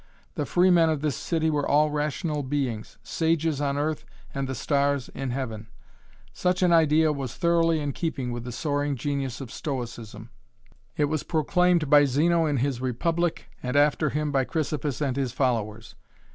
The 0.33 0.47
freemen 0.47 0.89
of 0.89 1.01
this 1.01 1.15
city 1.15 1.51
were 1.51 1.67
all 1.69 1.91
rational 1.91 2.41
beings 2.41 2.97
sages 3.03 3.61
on 3.61 3.77
earth 3.77 4.03
and 4.33 4.49
the 4.49 4.55
stars 4.55 5.09
in 5.09 5.29
heaven. 5.29 5.67
Such 6.33 6.63
an 6.63 6.73
idea 6.73 7.11
was 7.13 7.35
thoroughly 7.35 7.79
in 7.79 7.91
keeping 7.93 8.31
with 8.31 8.43
the 8.43 8.51
soaring 8.51 8.95
genius 8.95 9.41
of 9.41 9.51
Stoicism. 9.51 10.31
It 10.97 11.05
was 11.05 11.21
proclaimed 11.21 11.87
by 11.87 12.05
Zeno 12.05 12.47
in 12.47 12.57
his 12.57 12.81
Republic, 12.81 13.51
and 13.61 13.75
after 13.75 14.09
him 14.09 14.31
by 14.31 14.43
Chrysippus 14.43 15.01
and 15.01 15.15
his 15.15 15.33
followers. 15.33 15.93